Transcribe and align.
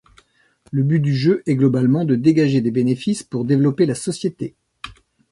Le 0.71 0.81
but 0.81 0.99
du 0.99 1.15
jeu 1.15 1.43
est, 1.45 1.53
globalement, 1.53 2.05
de 2.05 2.15
dégager 2.15 2.59
des 2.59 2.71
bénéfices 2.71 3.21
pour 3.21 3.45
développer 3.45 3.85
la 3.85 3.93
société. 3.93 4.55